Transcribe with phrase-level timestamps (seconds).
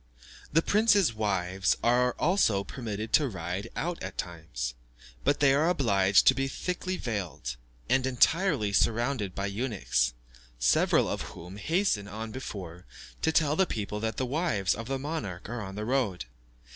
[0.51, 4.73] The prince's wives are also permitted to ride out at times,
[5.23, 7.55] but they are obliged to be thickly veiled,
[7.87, 10.15] and entirely surrounded by eunuchs,
[10.57, 12.87] several of whom hasten on before,
[13.21, 16.25] to tell the people that the wives of the monarch are on the road.